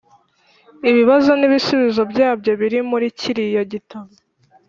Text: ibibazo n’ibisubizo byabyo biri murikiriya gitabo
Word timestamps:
ibibazo 0.89 1.29
n’ibisubizo 1.39 2.01
byabyo 2.11 2.51
biri 2.59 2.79
murikiriya 2.89 3.61
gitabo 3.71 4.09